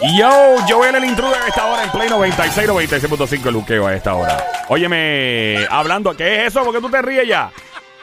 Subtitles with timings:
[0.00, 4.14] Yo, Joel el intruder a esta hora en Play 96, 96.5 el luqueo a esta
[4.14, 4.36] hora.
[4.68, 6.62] Óyeme, hablando, ¿qué es eso?
[6.62, 7.50] ¿Por qué tú te ríes ya?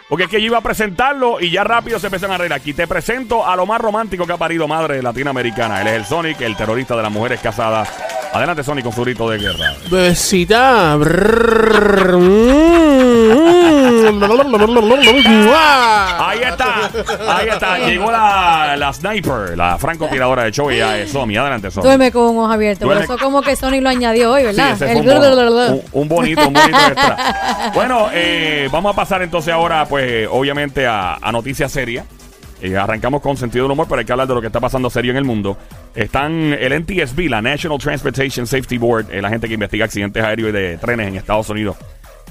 [0.10, 2.54] Porque es que yo iba a presentarlo y ya rápido se empiezan a reír.
[2.54, 5.82] Aquí te presento a lo más romántico que ha parido madre latinoamericana.
[5.82, 7.90] Él es el Sonic, el terrorista de las mujeres casadas.
[8.36, 9.74] Adelante, Sonic, con su grito de guerra.
[9.90, 10.98] Bebecita.
[10.98, 11.02] mm,
[16.18, 16.90] Ahí está,
[17.28, 17.78] ahí está.
[17.80, 21.38] Llegó la, la sniper, la francotiradora de show y ya es Somi.
[21.38, 21.86] Adelante, Somi.
[21.86, 22.86] Duerme con un ojo abierto.
[22.86, 24.72] Por Duerme- eso como que Sony lo añadió hoy, Sí, ¿verdad?
[24.74, 25.20] ese fue bono-
[25.72, 27.72] un- un bonito, un bonito extra.
[27.74, 32.06] Bueno, eh, vamos a pasar entonces ahora, pues, obviamente, a, a noticias serias.
[32.62, 34.90] Eh, arrancamos con sentido del humor, pero hay que hablar de lo que está pasando
[34.90, 35.58] serio en el mundo.
[35.94, 40.50] Están el NTSB, la National Transportation Safety Board, eh, la gente que investiga accidentes aéreos
[40.50, 41.76] y de trenes en Estados Unidos.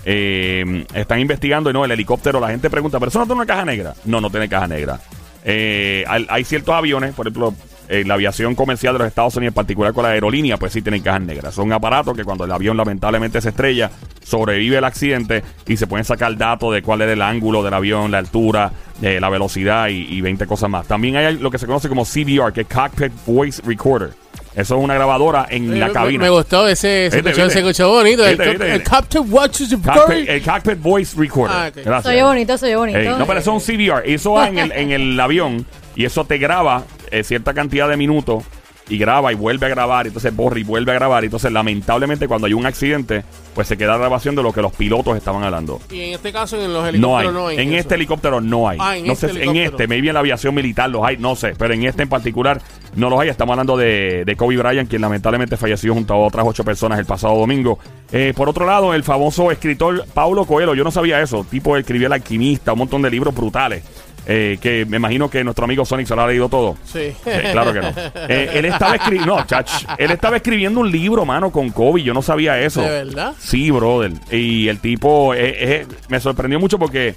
[0.06, 2.40] Eh, están investigando y no, el helicóptero.
[2.40, 3.94] La gente pregunta, ¿pero eso no tiene una caja negra?
[4.04, 5.00] No, no tiene caja negra.
[5.44, 7.54] Eh, hay, hay ciertos aviones, por ejemplo,
[7.88, 10.82] eh, la aviación comercial de los Estados Unidos, en particular con la aerolínea, pues sí
[10.82, 11.54] tienen cajas negras.
[11.54, 13.90] Son aparatos que cuando el avión lamentablemente se estrella,
[14.24, 18.10] sobrevive el accidente y se pueden sacar datos de cuál es el ángulo del avión,
[18.10, 20.86] la altura, eh, la velocidad y, y 20 cosas más.
[20.86, 24.10] También hay lo que se conoce como CVR, que es Cockpit Voice Recorder.
[24.56, 26.22] Eso es una grabadora en la Me- cabina.
[26.22, 27.18] Me gustó ese, se
[27.58, 28.24] escuchó, bonito.
[28.24, 31.72] El, el Cockpit- el Cockpit Voice Recorder.
[31.88, 32.00] Ah.
[32.02, 32.98] Soy bonito, soy bonito.
[33.00, 34.02] Ey, no, pero eso es un CVR.
[34.04, 36.84] Eso va en el, en el avión y eso te graba
[37.18, 38.44] eh, cierta cantidad de minutos
[38.86, 40.06] y graba y vuelve a grabar.
[40.06, 41.24] Entonces borra y vuelve a grabar.
[41.24, 44.60] y Entonces, lamentablemente, cuando hay un accidente, pues se queda la grabación de lo que
[44.60, 45.80] los pilotos estaban hablando.
[45.90, 47.26] Y en este caso, en los No hay.
[47.28, 47.56] helicópteros no hay.
[47.56, 47.78] en eso.
[47.78, 48.78] este helicóptero no hay.
[48.78, 51.34] Ah, en no este sé, en este, maybe en la aviación militar los hay, no
[51.34, 51.54] sé.
[51.56, 52.60] Pero en este en particular
[52.94, 53.30] no los hay.
[53.30, 57.06] Estamos hablando de, de Kobe Bryant, quien lamentablemente falleció junto a otras ocho personas el
[57.06, 57.78] pasado domingo.
[58.12, 61.46] Eh, por otro lado, el famoso escritor Paulo Coelho, yo no sabía eso.
[61.50, 63.82] Tipo escribió El Alquimista, un montón de libros brutales.
[64.26, 66.76] Eh, que me imagino que nuestro amigo Sonic se lo ha leído todo.
[66.84, 67.12] Sí.
[67.22, 67.88] Claro que no.
[68.28, 69.36] Eh, él estaba escribiendo.
[69.36, 69.84] No, chach.
[69.98, 72.02] Él estaba escribiendo un libro, mano, con Kobe.
[72.02, 72.80] Yo no sabía eso.
[72.80, 73.34] ¿De verdad?
[73.38, 74.12] Sí, brother.
[74.30, 77.14] Y el tipo eh, eh, me sorprendió mucho porque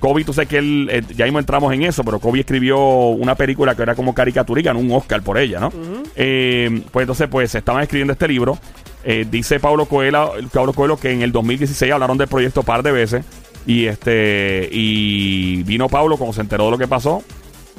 [0.00, 3.74] Kobe, tú sabes que él, ya mismo entramos en eso, pero Kobe escribió una película
[3.74, 5.72] que era como caricatura y ganó un Oscar por ella, ¿no?
[6.16, 8.58] Eh, pues entonces, pues estaban escribiendo este libro.
[9.04, 12.82] Eh, dice Pablo Coelho, Pablo Coelho que en el 2016 hablaron del proyecto un par
[12.82, 13.24] de veces.
[13.66, 17.22] Y este y vino Pablo cuando se enteró de lo que pasó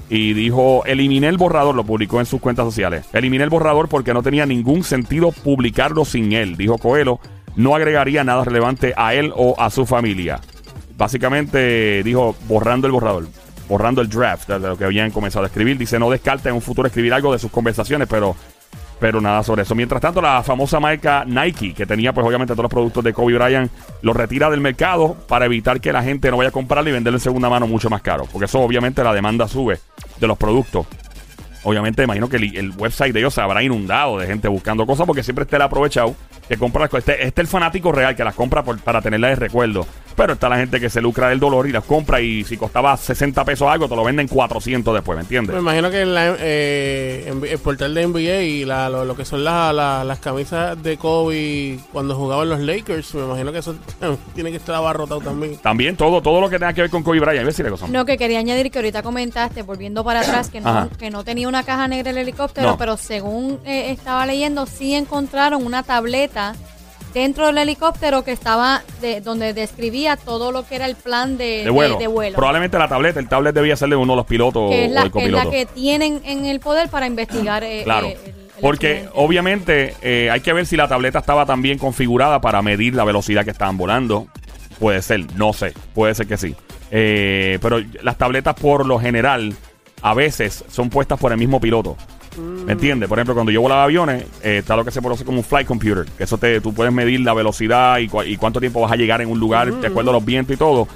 [0.09, 3.05] y dijo, eliminé el borrador, lo publicó en sus cuentas sociales.
[3.13, 7.19] Eliminé el borrador porque no tenía ningún sentido publicarlo sin él, dijo Coelho.
[7.55, 10.39] No agregaría nada relevante a él o a su familia.
[10.97, 13.27] Básicamente dijo, borrando el borrador,
[13.67, 15.77] borrando el draft de lo que habían comenzado a escribir.
[15.77, 18.35] Dice, no descarta en un futuro escribir algo de sus conversaciones, pero
[19.03, 19.75] pero nada sobre eso.
[19.75, 23.33] Mientras tanto, la famosa marca Nike, que tenía pues obviamente todos los productos de Kobe
[23.33, 23.69] Bryant,
[24.01, 27.17] los retira del mercado para evitar que la gente no vaya a comprarlo y venderlo
[27.17, 28.25] en segunda mano mucho más caro.
[28.31, 29.77] Porque eso obviamente la demanda sube
[30.21, 30.87] de los productos.
[31.63, 35.21] Obviamente, imagino que el, website de ellos se habrá inundado de gente buscando cosas porque
[35.21, 36.15] siempre está el aprovechado
[36.47, 37.09] que compra las cosas.
[37.09, 39.85] Este, este es el fanático real que las compra para tenerlas de recuerdo.
[40.15, 42.95] Pero está la gente que se lucra del dolor y las compra y si costaba
[42.97, 45.53] 60 pesos algo, te lo venden 400 después, ¿me entiendes?
[45.55, 49.25] Me imagino que la- eh, en- el portal de NBA y la- lo, lo que
[49.25, 53.75] son la- la- las camisas de Kobe cuando jugaban los Lakers, me imagino que eso
[54.35, 55.57] tiene que estar abarrotado también.
[55.57, 57.41] También todo, todo lo que tenga que ver con Kobe Bryant.
[57.41, 57.87] A ver si le cosa.
[57.87, 61.47] No, que quería añadir que ahorita comentaste, volviendo para atrás, que no, que no tenía
[61.47, 62.77] una caja negra el helicóptero, No.
[62.77, 66.55] pero según eh, estaba leyendo, sí encontraron una tableta
[67.13, 71.63] dentro del helicóptero que estaba, de, donde describía todo lo que era el plan de,
[71.63, 71.95] de vuelo.
[71.97, 72.35] de- de vuelo.
[72.35, 75.01] Probablemente la tableta, el tablet debía ser de uno de los pilotos que es o
[75.03, 75.51] el que es la copiloto.
[75.51, 78.07] que tienen en el poder para investigar eh, Claro.
[78.07, 79.11] eh, el- el Porque accidente.
[79.15, 83.43] obviamente eh, hay que ver si la tableta estaba también configurada para medir la velocidad
[83.43, 84.27] que estaban volando.
[84.79, 86.55] Puede ser, no sé, puede ser que sí.
[86.91, 89.53] Eh, pero las tabletas por lo general
[90.01, 91.97] a veces son puestas por el mismo piloto.
[92.37, 93.09] ¿Me entiendes?
[93.09, 95.67] Por ejemplo, cuando yo volaba aviones, eh, está lo que se conoce como un flight
[95.67, 96.05] computer.
[96.17, 98.07] Que eso te, tú puedes medir la velocidad y,
[98.37, 100.87] cuánto tiempo vas a llegar en un lugar, de acuerdo a los vientos y todo.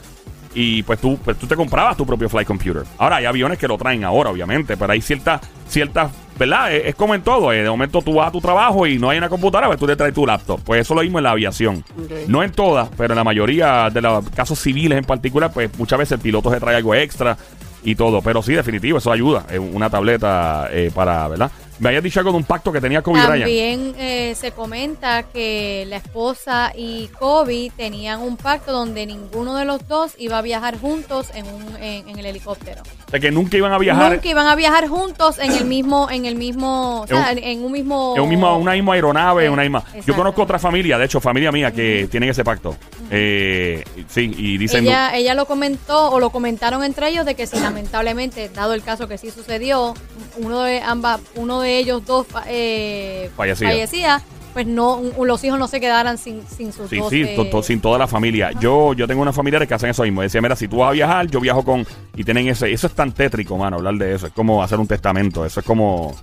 [0.56, 2.84] Y pues tú, pues tú te comprabas tu propio flight computer.
[2.97, 6.73] Ahora hay aviones que lo traen ahora, obviamente, pero hay ciertas, ciertas, ¿verdad?
[6.73, 7.53] Es, es como en todo.
[7.53, 9.85] eh, De momento tú vas a tu trabajo y no hay una computadora, pues tú
[9.85, 10.59] te traes tu laptop.
[10.64, 11.84] Pues eso lo mismo en la aviación.
[12.28, 16.00] No en todas, pero en la mayoría de los casos civiles en particular, pues muchas
[16.00, 17.38] veces el piloto se trae algo extra
[17.84, 18.22] y todo.
[18.22, 19.46] Pero sí, definitivo, eso ayuda.
[19.50, 21.52] eh, Una tableta eh, para, ¿verdad?
[21.79, 23.41] Me habías dicho algo de un pacto que tenía Kobe Bryant.
[23.44, 29.66] También eh, se comenta que la esposa y Kobe tenían un pacto donde ninguno de
[29.66, 32.82] los dos iba a viajar juntos en, un, en, en el helicóptero.
[33.08, 36.09] O sea, que nunca iban a viajar Nunca iban a viajar juntos en el mismo,
[36.12, 38.14] en el mismo, o sea, En un mismo.
[38.18, 39.82] en un mismo, una misma aeronave, una misma.
[40.06, 42.76] Yo conozco otra familia, de hecho, familia mía, que tienen ese pacto.
[43.09, 44.84] Eh, sí, y dicen.
[44.84, 48.84] Ella, ella lo comentó o lo comentaron entre ellos de que si lamentablemente, dado el
[48.84, 49.94] caso que sí sucedió,
[50.38, 53.70] uno de ambas, uno de ellos dos eh, Fallecía.
[53.70, 54.22] fallecía,
[54.58, 57.46] pues no, un- los hijos no se quedaran sin, sin sus Sí, sí, eh, to-
[57.46, 58.50] to- sin toda la familia.
[58.59, 60.24] Yo yo tengo unos familiares que hacen eso mismo.
[60.24, 61.86] Decía, mira, si tú vas a viajar, yo viajo con...
[62.16, 62.74] Y tienen ese...
[62.74, 64.26] Eso es tan tétrico, mano, hablar de eso.
[64.26, 65.46] Es como hacer un testamento.
[65.46, 66.16] Eso es como...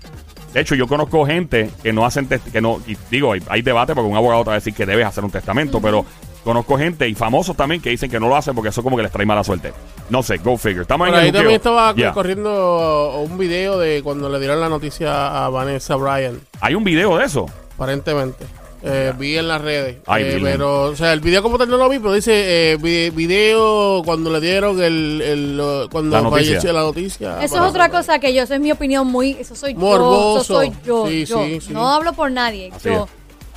[0.53, 2.29] De hecho, yo conozco gente que no hacen...
[2.29, 4.75] test- que no y digo, hay, hay debate porque un abogado te va a decir
[4.75, 6.05] que debes hacer un testamento, pero...
[6.45, 9.03] Conozco gente y famosos también que dicen que no lo hacen porque eso como que
[9.03, 9.73] les trae mala suerte.
[10.11, 10.83] No sé, go figure.
[10.83, 14.69] Estamos Por en el ahí también estaba corriendo un video de cuando le dieron la
[14.69, 17.47] noticia a Vanessa Bryan, Hay un video de eso.
[17.75, 18.45] Aparentemente.
[18.87, 19.97] Eh, vi en las redes.
[20.07, 22.77] Ay, Eh, pero, o sea, el video como tal no lo vi, pero dice eh,
[22.77, 26.49] vi- video cuando le dieron el, el- cuando La noticia.
[26.57, 27.43] falleció la noticia.
[27.43, 29.81] Eso Para- es otra cosa que yo, eso es mi opinión muy, eso soy yo,
[29.81, 30.41] Morboso.
[30.43, 31.45] eso soy yo, Sí, yo.
[31.45, 31.73] sí, sí.
[31.73, 33.09] no hablo por nadie, Así yo.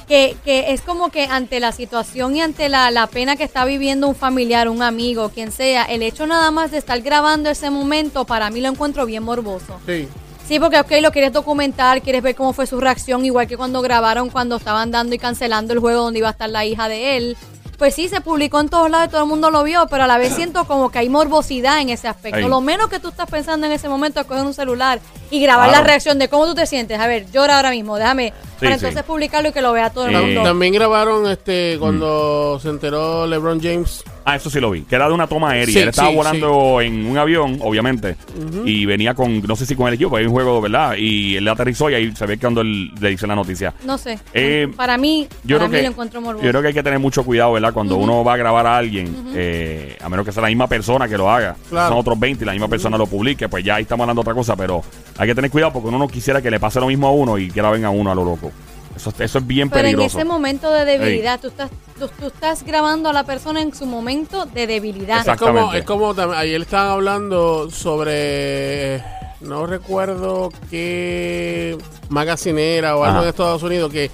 [0.07, 3.65] Que, que es como que ante la situación y ante la, la pena que está
[3.65, 7.69] viviendo un familiar, un amigo, quien sea, el hecho nada más de estar grabando ese
[7.69, 9.77] momento, para mí lo encuentro bien morboso.
[9.85, 10.07] Sí.
[10.47, 13.81] Sí, porque ok, lo quieres documentar, quieres ver cómo fue su reacción, igual que cuando
[13.81, 17.17] grabaron cuando estaban dando y cancelando el juego donde iba a estar la hija de
[17.17, 17.37] él.
[17.77, 20.07] Pues sí, se publicó en todos lados y todo el mundo lo vio, pero a
[20.07, 22.47] la vez siento como que hay morbosidad en ese aspecto.
[22.47, 24.99] Lo menos que tú estás pensando en ese momento es coger un celular
[25.29, 25.83] y grabar Claro.
[25.83, 26.97] la reacción de cómo tú te sientes.
[26.99, 28.33] A ver, llora ahora mismo, déjame.
[28.59, 28.85] para sí.
[28.85, 30.41] entonces publicarlo y que lo vea todo el mundo.
[30.41, 31.79] También grabaron este Mm.
[31.79, 34.03] cuando se enteró LeBron James.
[34.29, 34.81] Ah, eso sí lo vi.
[34.81, 35.73] Que era de una toma aérea.
[35.73, 38.17] Sí, Él estaba sí, volando en un avión, obviamente.
[38.65, 40.95] Y venía con, no sé si con el equipo, hay un juego, ¿verdad?
[40.97, 43.73] Y él aterrizó y ahí se ve que cuando él le dice la noticia.
[43.85, 44.19] No sé.
[44.33, 46.43] Eh, para mí, Yo para creo, mí que, lo encuentro morboso.
[46.43, 47.71] yo creo que hay que tener mucho cuidado, ¿verdad?
[47.71, 51.07] Cuando uno va a grabar a alguien, eh, a menos que sea la misma persona
[51.07, 51.55] que lo haga.
[51.69, 51.87] Claro.
[51.87, 54.29] Son otros 20 y la misma persona lo publique, pues ya ahí estamos hablando de
[54.29, 54.81] otra cosa, pero
[55.17, 57.37] hay que tener cuidado porque uno no quisiera que le pase lo mismo a uno
[57.37, 58.51] y que la venga a uno a lo loco.
[58.97, 60.17] Eso, eso es bien Pero en peligroso.
[60.17, 63.85] ese momento de debilidad, tú, estás, tú, tú estás grabando a la persona en su
[63.85, 65.19] momento de debilidad.
[65.19, 65.45] Exacto.
[65.45, 66.19] Es como, Exactamente.
[66.19, 69.03] es como ayer estaban hablando sobre,
[69.41, 71.77] no recuerdo qué
[72.09, 73.23] magazinera o algo Ajá.
[73.23, 74.09] en Estados Unidos, que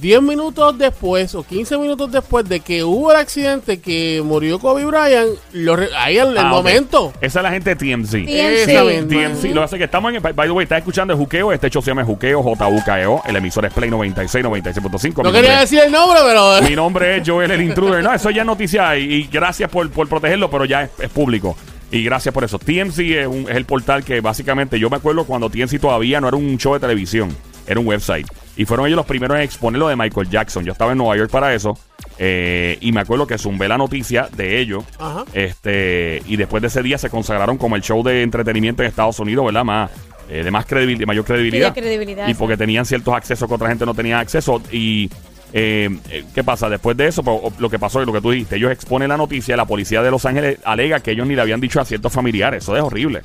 [0.00, 4.84] 10 minutos después o 15 minutos después de que hubo el accidente que murió Kobe
[4.84, 6.56] Bryant, lo re- ahí en el Ah, ok.
[6.56, 7.12] momento.
[7.20, 8.10] Esa es la gente de TMZ.
[8.10, 8.28] TMZ.
[8.28, 9.08] Esa misma.
[9.08, 10.20] TMZ, lo que hace que estamos en.
[10.20, 11.52] By the way, estás escuchando el Juqueo.
[11.52, 13.22] Este show se llama Juqueo, J-U-K-E-O.
[13.24, 15.22] El emisor es Play 96, 96.5.
[15.22, 16.62] No Mi quería nombre- decir el nombre, pero...
[16.68, 18.02] Mi nombre es Joel el Intruder.
[18.02, 21.08] No, eso ya es noticia y, y gracias por, por protegerlo, pero ya es, es
[21.10, 21.56] público.
[21.92, 22.58] Y gracias por eso.
[22.58, 26.26] TMZ es, un- es el portal que básicamente yo me acuerdo cuando TMZ todavía no
[26.26, 27.34] era un show de televisión,
[27.66, 28.26] era un website.
[28.56, 30.64] Y fueron ellos los primeros en exponer lo de Michael Jackson.
[30.64, 31.76] Yo estaba en Nueva York para eso.
[32.18, 34.84] eh, y me acuerdo que zumbé la noticia de ellos.
[34.98, 35.24] Ajá.
[35.32, 39.18] Este, y después de ese día se consagraron como el show de entretenimiento en Estados
[39.18, 39.64] Unidos, ¿verdad?
[39.64, 39.90] Más,
[40.30, 41.74] eh, de más credibilidad, de mayor credibilidad.
[41.74, 44.62] Sí, de credibilidad, Y porque tenían ciertos accesos que otra gente no tenía acceso.
[44.70, 45.10] Y
[45.52, 46.68] eh, eh, ¿qué pasa?
[46.68, 49.16] Después de eso, pues, lo que pasó es lo que tú dijiste, ellos exponen la
[49.16, 52.12] noticia, la policía de Los Ángeles alega que ellos ni le habían dicho a ciertos
[52.12, 52.62] familiares.
[52.62, 53.22] Eso es horrible.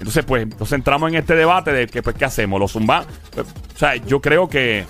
[0.00, 2.58] Entonces, pues, nos entramos en este debate de que, pues, ¿qué hacemos?
[2.58, 3.04] ¿Los zumba?
[3.32, 4.84] Pues, o sea, yo creo que...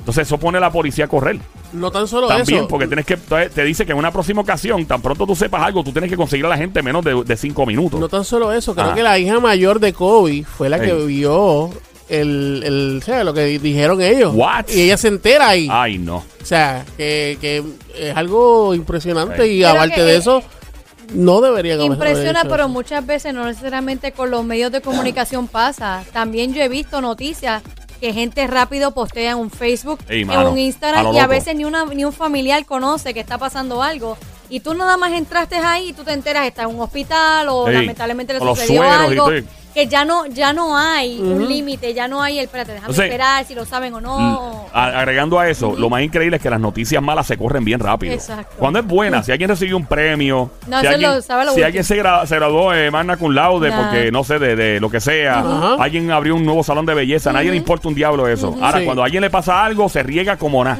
[0.00, 1.38] Entonces, eso pone a la policía a correr.
[1.72, 2.68] No tan solo También, eso.
[2.68, 3.16] porque tienes que...
[3.16, 6.16] Te dice que en una próxima ocasión, tan pronto tú sepas algo, tú tienes que
[6.16, 7.98] conseguir a la gente en menos de, de cinco minutos.
[8.00, 8.94] No tan solo eso, creo Ah.
[8.94, 11.06] que la hija mayor de Kobe fue la que Ey.
[11.06, 11.70] vio
[12.08, 14.32] el, el, o sea, lo que di- dijeron ellos.
[14.34, 14.66] What?
[14.68, 15.68] Y ella se entera ahí.
[15.70, 16.18] Ay, no.
[16.18, 17.64] O sea, que, que
[17.98, 19.58] es algo impresionante Ey.
[19.58, 20.42] y Pero aparte que, de eso,
[21.12, 22.68] no deberían haber Impresiona, hecho pero eso.
[22.68, 26.04] muchas veces no necesariamente con los medios de comunicación pasa.
[26.12, 27.62] También yo he visto noticias
[28.00, 31.26] que gente rápido postea en un Facebook, Ey, en un a Instagram lo y a
[31.26, 34.18] veces ni una ni un familiar conoce que está pasando algo.
[34.48, 37.66] Y tú nada más entraste ahí y tú te enteras está en un hospital o
[37.68, 39.34] Ey, lamentablemente le sucedió y algo todo.
[39.76, 43.04] Que ya no ya no hay un límite, ya no hay el espérate, déjame Entonces,
[43.04, 44.18] esperar si lo saben o no.
[44.18, 47.62] Mm, a- agregando a eso, lo más increíble es que las noticias malas se corren
[47.62, 48.14] bien rápido.
[48.14, 48.54] Exacto.
[48.58, 51.56] Cuando es buena, si alguien recibió un premio, No, si, alguien, lo sabe lo si
[51.56, 51.66] último.
[51.66, 53.76] alguien se, gra- se graduó de magna cum laude, Nah.
[53.82, 55.44] porque no sé, de, de lo que sea,
[55.78, 58.56] alguien abrió un nuevo salón de belleza, a nadie le importa un diablo eso.
[58.62, 58.84] Ahora, Sí.
[58.86, 60.78] cuando a alguien le pasa algo, se riega como nada.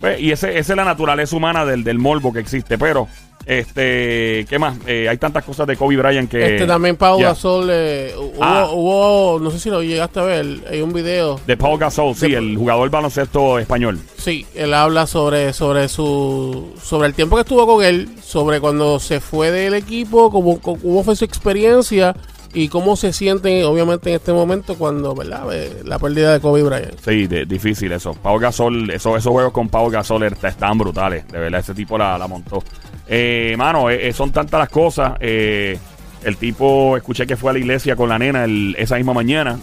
[0.00, 2.78] Pues, y ese, esa es la naturaleza humana del, del morbo que existe.
[2.78, 3.08] Pero,
[3.48, 4.76] este, ¿qué más?
[4.86, 6.54] Eh, hay tantas cosas de Kobe Bryant que.
[6.54, 7.18] Este también Pau.
[7.18, 8.68] Gasol, eh, hubo, Ah.
[8.72, 11.40] hubo, no sé si lo llegaste a ver, hay un video.
[11.46, 13.98] De Paul Gasol, sí, el jugador baloncesto español.
[14.18, 19.00] Sí, él habla sobre, sobre su, sobre el tiempo que estuvo con él, sobre cuando
[19.00, 22.14] se fue del equipo, cómo, cómo fue su experiencia
[22.52, 25.44] y cómo se siente, obviamente, en este momento cuando, ¿verdad?
[25.84, 26.98] La pérdida de Kobe Bryant.
[27.04, 28.12] Sí, de- difícil eso.
[28.14, 31.26] Pau Gasol, eso, esos juegos con Pau Gasol est- están brutales.
[31.28, 32.62] De verdad, ese tipo la, la montó.
[33.08, 35.12] Eh, mano, eh, eh, son tantas las cosas.
[35.20, 35.78] eh,
[36.24, 39.58] El tipo, escuché que fue a la iglesia con la nena el- esa misma mañana.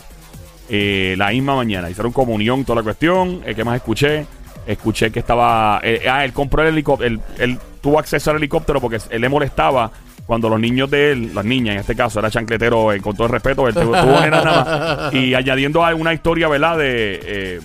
[0.69, 1.89] eh, la misma mañana.
[1.89, 3.41] Hicieron comunión, toda la cuestión.
[3.41, 4.25] ¿Qué más escuché?
[4.65, 5.77] Escuché que estaba.
[5.77, 7.07] ah, él compró el helicóptero.
[7.13, 9.91] Él, él tuvo acceso al helicóptero porque él le molestaba
[10.25, 13.33] cuando los niños de él, las niñas en este caso, era chancletero, con todo el
[13.33, 15.13] respeto, él tuvo, tuvo nenas nada más.
[15.13, 16.77] Y añadiendo a una historia, ¿verdad?
[16.79, 17.59] De.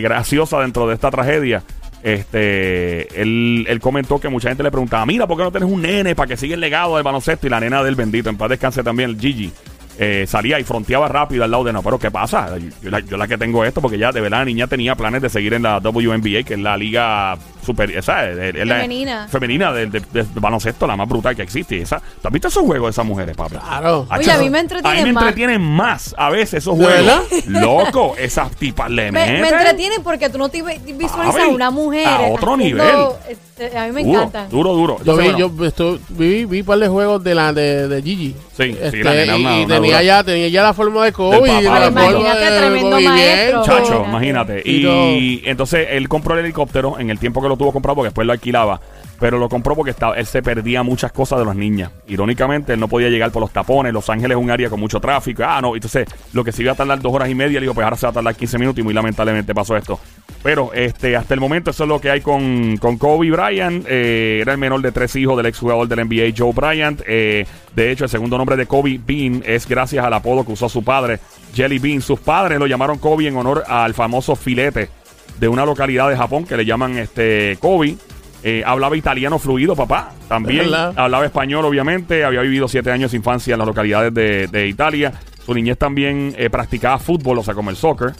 [0.00, 1.62] graciosa dentro de esta tragedia.
[2.02, 5.82] Este, él, él comentó que mucha gente le preguntaba, mira, ¿por qué no tienes un
[5.82, 7.46] nene para que siga el legado del baloncesto?
[7.46, 9.52] Y la nena del bendito, en paz descanse también, el Gigi,
[9.98, 12.56] eh, salía y fronteaba rápido al lado de no, pero ¿qué pasa?
[12.82, 15.22] Yo la, yo la que tengo esto, porque ya de verdad la niña tenía planes
[15.22, 19.28] de seguir en la WNBA, que es la liga super, esa, es- es la- Femenina.
[19.28, 21.76] femenina del de, de baloncesto, la más brutal que existe.
[21.76, 23.56] Y Esa, ¿Tú has visto esos juegos de esas mujeres, papi?
[23.56, 24.06] Claro.
[24.10, 25.22] Oye, a mí me entretienen A mí me más.
[25.24, 27.04] entretienen más a veces esos ¿De juegos.
[27.06, 27.22] verdad?
[27.62, 29.58] Loco, esas tipas le Me, me meten.
[29.58, 32.06] entretienen porque tú no te vi- visualizas a una mujer.
[32.06, 33.06] a otro haciendo, nivel.
[33.28, 34.50] este, a mí me Duro, encantan.
[34.50, 34.98] Duro, duro.
[35.04, 38.34] Yo vi, yo estu- vi, vi un par de juegos de la de, de Gigi.
[38.56, 41.04] Sí, sí, Este, la nena, y una- y una tenía ya, tenía ya la forma
[41.04, 41.38] de Kobe.
[41.38, 43.64] Y la imagínate, tremendo maestro.
[43.64, 44.60] Chacho, Imagínate.
[44.62, 44.62] imagínate.
[44.64, 48.08] Y Y, entonces él compró el helicóptero en el tiempo que lo tuvo comprado porque
[48.08, 48.80] después lo alquilaba.
[49.20, 51.92] Pero lo compró porque estaba, él se perdía muchas cosas de las niñas.
[52.08, 53.92] Irónicamente, él no podía llegar por los tapones.
[53.92, 55.44] Los Ángeles es un área con mucho tráfico.
[55.46, 55.76] Ah, no.
[55.76, 57.96] Entonces, lo que se iba a tardar dos horas y media, le digo, pues ahora
[57.96, 60.00] se va a tardar 15 minutos y muy lamentablemente pasó esto.
[60.42, 63.86] Pero este hasta el momento eso es lo que hay con, con Kobe Bryant.
[63.88, 67.00] Eh, era el menor de tres hijos del exjugador del NBA, Joe Bryant.
[67.06, 70.68] Eh, de hecho, el segundo nombre de Kobe Bean es gracias al apodo que usó
[70.68, 71.20] su padre,
[71.54, 72.00] Jelly Bean.
[72.00, 75.01] Sus padres lo llamaron Kobe en honor al famoso filete
[75.42, 77.96] de una localidad de Japón que le llaman este Kobe.
[78.44, 80.12] Eh, hablaba italiano fluido, papá.
[80.28, 82.24] También hablaba español, obviamente.
[82.24, 85.12] Había vivido siete años de infancia en las localidades de, de Italia.
[85.44, 88.12] Su niñez también eh, practicaba fútbol, o sea, como el soccer.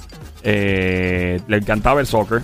[0.43, 2.43] Eh, le encantaba el soccer.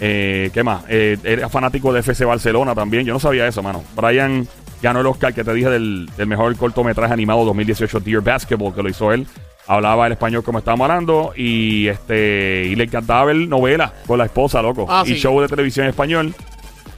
[0.00, 0.82] Eh, ¿Qué más?
[0.88, 3.04] Era fanático de FC Barcelona también.
[3.06, 3.84] Yo no sabía eso, mano.
[3.94, 4.48] Brian
[4.82, 8.82] ganó el Oscar que te dije del, del mejor cortometraje animado 2018, Dear Basketball, que
[8.82, 9.28] lo hizo él.
[9.68, 14.24] Hablaba el español como estábamos hablando y este y le encantaba ver novelas con la
[14.24, 14.86] esposa, loco.
[14.88, 15.14] Ah, y sí.
[15.20, 16.34] show de televisión en español.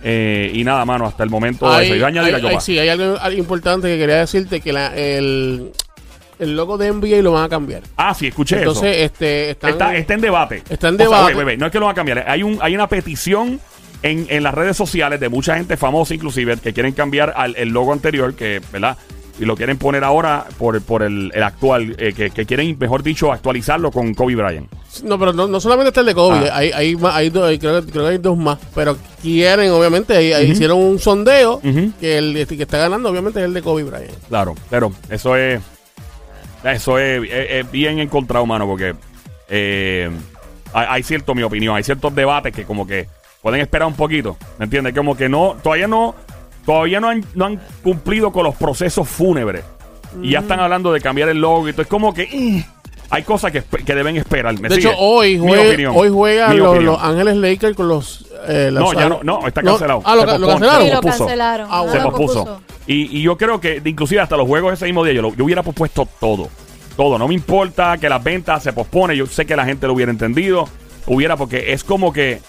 [0.03, 2.61] Eh, y nada, mano, hasta el momento Hay- eso.
[2.61, 5.73] Sí, hay algo, algo importante que quería decirte, que la- el,
[6.39, 7.83] el logo de NBA lo van a cambiar.
[7.97, 9.05] Ah, sí, escuché Entonces, eso.
[9.05, 10.63] este, están, Está, está en debate.
[10.71, 11.57] Está en O sea, debate.
[11.59, 12.25] no es que lo van a cambiar.
[12.29, 13.61] Hay, un, hay una petición
[14.03, 17.69] en, en las redes sociales de mucha gente famosa, inclusive, que quieren cambiar al, el
[17.69, 18.97] logo anterior, que, ¿verdad?
[19.41, 23.03] Y lo quieren poner ahora por, por el, el actual, eh, que, que quieren, mejor
[23.03, 24.71] dicho, actualizarlo con Kobe Bryant.
[25.03, 26.57] No, pero no, no solamente está el de Kobe, Ah.
[26.59, 30.15] hay, hay, más- hay dos- hay- creo, creo que hay dos más, pero quieren, obviamente,
[30.15, 31.61] ahí- ahí hicieron un sondeo
[31.99, 34.13] que el este que está ganando, obviamente, es el de Kobe Bryant.
[34.29, 35.61] Claro, pero eso es.
[36.63, 38.95] Eso es, es- es bien encontrado, mano, porque
[39.49, 40.11] eh,
[40.75, 43.09] hay, hay cierto, mi opinión, hay ciertos debates que como que
[43.41, 44.95] pueden esperar un poquito, ¿me entiendes?
[44.95, 46.15] Como que no, todavía no,
[46.73, 49.65] todavía no han, no han cumplido con los procesos fúnebres.
[50.23, 51.83] Y ya están hablando de cambiar el logo y todo.
[51.83, 52.65] Es como que eh,
[53.11, 54.59] hay cosas que, que deben esperar.
[54.61, 54.89] ¿me De sigue?
[54.89, 55.93] hecho, hoy, Mi jue- opinión.
[55.97, 58.27] hoy juegan Mi los, los Ángeles Lakers con los...
[58.49, 60.03] eh, No, ya no, no, está no, cancelado.
[60.05, 60.83] ah, lo, Se cancelaron.
[60.87, 61.19] Sí, lo pospuso.
[61.27, 61.69] cancelaron.
[61.71, 62.61] Ah, se lo pospuso.
[62.87, 65.45] Y, y yo creo que inclusive hasta los juegos ese mismo día yo, lo- yo
[65.45, 66.49] hubiera pospuesto todo.
[66.97, 67.19] Todo.
[67.19, 69.17] No me importa que las ventas se pospone.
[69.17, 70.69] Yo sé que la gente lo hubiera entendido.
[71.07, 72.41] Hubiera porque es como que,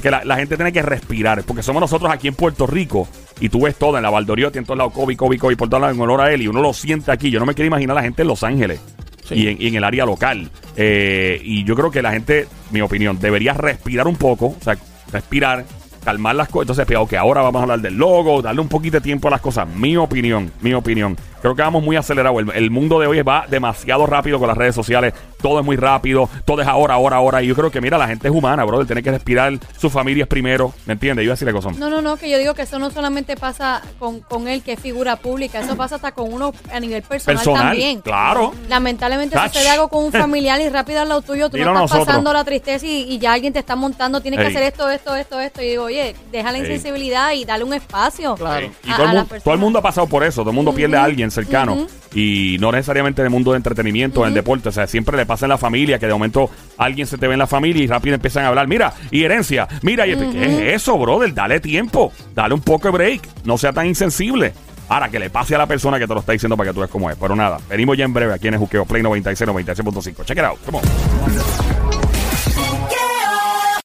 [0.00, 1.42] que la, la gente tiene que respirar.
[1.42, 3.06] Porque somos nosotros aquí en Puerto Rico.
[3.40, 5.80] Y tú ves todo en la Valdoriotti, en todos lados, Kobe, Kobe, Kobe, por todos
[5.80, 6.42] lados, en honor a él.
[6.42, 7.30] Y uno lo siente aquí.
[7.30, 8.80] Yo no me quiero imaginar la gente en Los Ángeles.
[9.24, 9.34] Sí.
[9.34, 10.50] Y, en, y en el área local.
[10.76, 14.46] Eh, y yo creo que la gente, mi opinión, debería respirar un poco.
[14.46, 14.76] O sea,
[15.12, 15.64] respirar,
[16.04, 16.78] calmar las cosas.
[16.78, 19.40] Entonces, pues, ahora vamos a hablar del logo, darle un poquito de tiempo a las
[19.40, 19.68] cosas.
[19.68, 21.16] Mi opinión, mi opinión.
[21.40, 22.40] Creo que vamos muy acelerados.
[22.42, 25.14] El, el mundo de hoy va demasiado rápido con las redes sociales.
[25.40, 26.28] Todo es muy rápido.
[26.44, 27.42] Todo es ahora, ahora, ahora.
[27.42, 28.86] Y yo creo que, mira, la gente es humana, brother.
[28.86, 29.52] Tiene que respirar.
[29.78, 30.72] Su familia es primero.
[30.86, 31.24] ¿Me entiendes?
[31.24, 31.76] Yo decirle cosas.
[31.76, 34.72] No, no, no, que yo digo que eso no solamente pasa con, con él, que
[34.72, 38.00] es figura pública, eso pasa hasta con uno a nivel personal, Personal, también.
[38.00, 38.52] claro.
[38.68, 39.52] Lamentablemente Tach.
[39.52, 42.06] sucede algo con un familiar y rápido al lado tuyo, tú Dilo no estás nosotros.
[42.06, 45.14] pasando la tristeza y, y ya alguien te está montando, tienes que hacer esto, esto,
[45.14, 45.62] esto, esto.
[45.62, 46.64] Y digo, oye, deja la Ey.
[46.64, 48.34] insensibilidad y dale un espacio.
[48.34, 48.66] Claro.
[48.84, 50.40] Y a- todo, el mundo, todo el mundo ha pasado por eso.
[50.42, 51.86] Todo el mundo pierde a alguien cercano.
[52.14, 54.68] Y no necesariamente en el mundo de entretenimiento, en el deporte.
[54.68, 57.34] O sea, siempre le pasa en la familia que de momento alguien se te ve
[57.34, 58.66] en la familia y rápido empiezan a hablar.
[58.66, 59.68] Mira, y herencia.
[59.82, 61.34] Mira, y ¿qué es eso, brother?
[61.34, 62.12] Dale tiempo.
[62.34, 63.28] Dale un poco de break.
[63.44, 64.52] No sea tan insensible.
[64.88, 66.80] Ahora, que le pase a la persona que te lo está diciendo para que tú
[66.80, 67.16] veas cómo es.
[67.16, 70.24] Pero nada, venimos ya en breve aquí en el Juqueo Play 96, 96.5.
[70.24, 70.58] Check it out.
[70.64, 71.87] Come on.